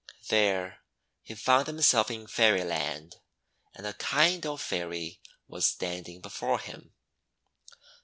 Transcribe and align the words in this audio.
There 0.29 0.79
he 1.21 1.35
found 1.35 1.67
himself 1.67 2.09
in 2.09 2.25
Fairyland; 2.25 3.17
and 3.75 3.85
a 3.85 3.93
kind 3.93 4.43
old 4.47 4.59
Fairy 4.61 5.21
was 5.47 5.67
standing 5.67 6.21
before 6.21 6.57
him. 6.57 6.95